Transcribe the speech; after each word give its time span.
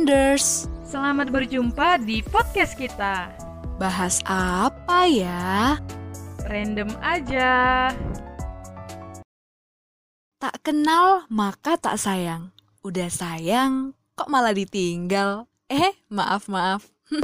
Selamat 0.00 1.28
berjumpa 1.28 2.00
di 2.00 2.24
podcast 2.24 2.72
kita. 2.72 3.36
Bahas 3.76 4.24
apa 4.24 5.04
ya? 5.04 5.76
Random 6.48 6.88
aja. 7.04 7.92
Tak 10.40 10.56
kenal 10.64 11.28
maka 11.28 11.76
tak 11.76 12.00
sayang. 12.00 12.48
Udah 12.80 13.12
sayang 13.12 13.92
kok 14.16 14.32
malah 14.32 14.56
ditinggal. 14.56 15.44
Eh, 15.68 15.92
maaf 16.08 16.48
maaf. 16.48 16.88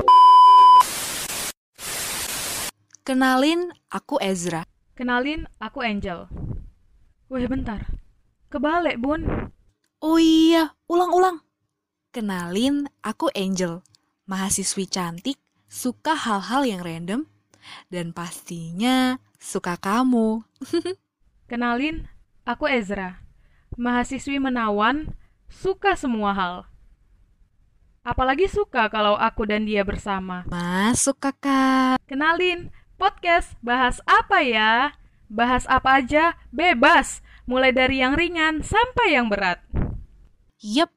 Kenalin, 3.09 3.73
aku 3.88 4.20
Ezra. 4.20 4.68
Kenalin, 4.93 5.48
aku 5.65 5.80
Angel. 5.80 6.29
Weh, 7.32 7.48
bentar. 7.48 7.88
Kebalik, 8.52 9.01
Bun. 9.01 9.48
Oh 10.04 10.20
iya, 10.20 10.77
ulang-ulang. 10.93 11.45
Kenalin, 12.16 12.88
aku 13.05 13.29
Angel, 13.37 13.84
mahasiswi 14.24 14.88
cantik, 14.88 15.37
suka 15.69 16.16
hal-hal 16.16 16.65
yang 16.65 16.80
random, 16.80 17.29
dan 17.93 18.16
pastinya 18.16 19.20
suka 19.37 19.77
kamu. 19.77 20.41
Kenalin, 21.52 22.09
aku 22.48 22.73
Ezra, 22.73 23.21
mahasiswi 23.77 24.41
menawan, 24.41 25.12
suka 25.52 25.93
semua 25.93 26.33
hal. 26.33 26.57
Apalagi 28.01 28.48
suka 28.48 28.88
kalau 28.88 29.21
aku 29.21 29.45
dan 29.45 29.68
dia 29.68 29.85
bersama. 29.85 30.49
Masuk 30.49 31.21
kakak. 31.21 32.01
Kenalin, 32.09 32.73
podcast 32.96 33.52
bahas 33.60 34.01
apa 34.09 34.40
ya? 34.40 34.96
Bahas 35.29 35.68
apa 35.68 36.01
aja, 36.01 36.33
bebas. 36.49 37.21
Mulai 37.45 37.77
dari 37.77 38.01
yang 38.01 38.16
ringan 38.16 38.65
sampai 38.65 39.12
yang 39.12 39.29
berat. 39.29 39.60
Yep, 40.65 40.96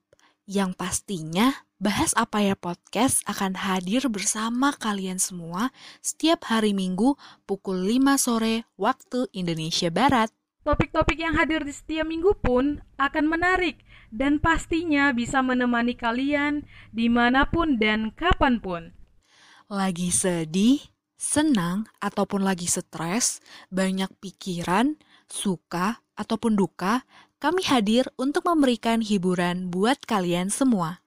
yang 0.50 0.74
pastinya, 0.74 1.54
Bahas 1.78 2.18
Apa 2.18 2.42
Ya 2.42 2.58
Podcast 2.58 3.22
akan 3.30 3.54
hadir 3.54 4.10
bersama 4.10 4.74
kalian 4.74 5.22
semua 5.22 5.70
setiap 6.02 6.50
hari 6.50 6.74
Minggu 6.74 7.14
pukul 7.46 7.86
5 7.86 8.18
sore 8.18 8.66
waktu 8.74 9.30
Indonesia 9.30 9.94
Barat. 9.94 10.34
Topik-topik 10.66 11.22
yang 11.22 11.38
hadir 11.38 11.62
di 11.62 11.70
setiap 11.70 12.10
minggu 12.10 12.34
pun 12.42 12.82
akan 12.98 13.26
menarik 13.30 13.78
dan 14.10 14.42
pastinya 14.42 15.14
bisa 15.14 15.46
menemani 15.46 15.94
kalian 15.94 16.66
di 16.90 17.14
mana 17.14 17.46
pun 17.46 17.78
dan 17.78 18.10
kapan 18.18 18.58
pun. 18.58 18.98
Lagi 19.70 20.10
sedih, 20.10 20.82
senang, 21.14 21.86
ataupun 22.02 22.42
lagi 22.42 22.66
stres, 22.66 23.38
banyak 23.70 24.10
pikiran, 24.18 24.98
suka, 25.30 26.02
ataupun 26.20 26.60
duka, 26.60 27.08
kami 27.40 27.64
hadir 27.64 28.12
untuk 28.20 28.44
memberikan 28.44 29.00
hiburan 29.00 29.72
buat 29.72 30.04
kalian 30.04 30.52
semua. 30.52 31.00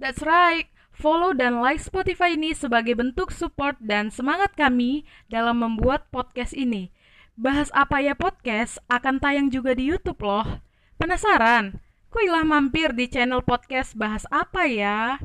That's 0.00 0.24
right. 0.24 0.72
Follow 0.96 1.36
dan 1.36 1.60
like 1.60 1.84
Spotify 1.84 2.32
ini 2.32 2.56
sebagai 2.56 2.96
bentuk 2.96 3.28
support 3.28 3.76
dan 3.84 4.08
semangat 4.08 4.56
kami 4.56 5.04
dalam 5.28 5.60
membuat 5.60 6.08
podcast 6.08 6.56
ini. 6.56 6.88
Bahas 7.36 7.68
apa 7.76 8.00
ya 8.00 8.16
podcast 8.16 8.80
akan 8.88 9.20
tayang 9.20 9.52
juga 9.52 9.76
di 9.76 9.92
YouTube 9.92 10.24
loh. 10.24 10.64
Penasaran? 10.96 11.76
Kuilah 12.08 12.48
mampir 12.48 12.96
di 12.96 13.12
channel 13.12 13.44
podcast 13.44 13.92
Bahas 13.92 14.24
Apa 14.32 14.64
ya? 14.64 15.20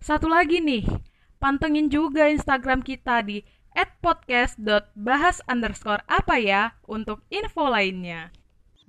Satu 0.00 0.32
lagi 0.32 0.64
nih, 0.64 0.88
pantengin 1.36 1.92
juga 1.92 2.32
Instagram 2.32 2.80
kita 2.80 3.20
di 3.20 3.44
@podcast.bahas 3.74 5.44
underscore 5.48 6.04
apa 6.08 6.36
ya 6.38 6.76
untuk 6.84 7.24
info 7.32 7.68
lainnya. 7.68 8.32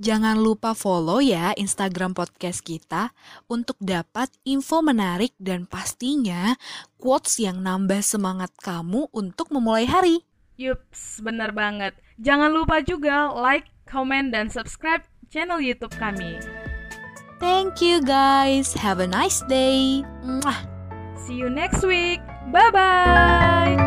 Jangan 0.01 0.41
lupa 0.41 0.73
follow 0.73 1.21
ya 1.21 1.53
Instagram 1.53 2.17
podcast 2.17 2.65
kita 2.65 3.13
untuk 3.45 3.77
dapat 3.77 4.33
info 4.41 4.81
menarik 4.81 5.37
dan 5.37 5.69
pastinya 5.69 6.57
quotes 6.97 7.37
yang 7.37 7.61
nambah 7.61 8.01
semangat 8.01 8.49
kamu 8.59 9.07
untuk 9.13 9.53
memulai 9.53 9.85
hari. 9.85 10.25
Yups, 10.57 11.21
bener 11.21 11.53
banget. 11.53 11.93
Jangan 12.17 12.49
lupa 12.53 12.81
juga 12.81 13.29
like, 13.33 13.69
comment, 13.85 14.33
dan 14.33 14.49
subscribe 14.49 15.05
channel 15.29 15.61
YouTube 15.61 15.93
kami. 15.97 16.37
Thank 17.41 17.81
you 17.83 17.99
guys. 17.99 18.71
Have 18.73 19.03
a 19.03 19.09
nice 19.09 19.43
day. 19.45 20.05
Mwah. 20.23 20.63
See 21.27 21.35
you 21.35 21.51
next 21.51 21.83
week. 21.83 22.23
Bye-bye. 22.53 23.82